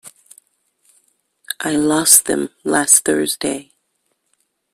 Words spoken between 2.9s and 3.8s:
Thursday.